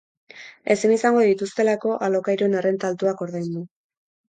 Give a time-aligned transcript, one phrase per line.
[0.75, 3.65] Ezin izango dituztelako alokairuen errenta altuak ordaindu.